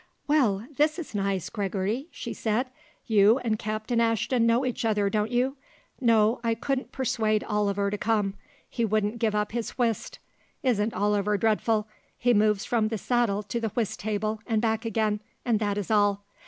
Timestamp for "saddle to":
12.97-13.59